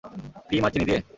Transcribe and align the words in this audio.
Cream 0.47 0.63
আর 0.65 0.71
চিনি 0.73 0.85
দিয়ে? 0.85 1.01